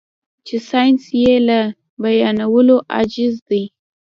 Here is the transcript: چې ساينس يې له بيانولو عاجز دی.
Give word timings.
چې 0.45 0.55
ساينس 0.69 1.03
يې 1.21 1.35
له 1.47 1.59
بيانولو 2.01 2.75
عاجز 2.93 3.35
دی. 3.49 3.63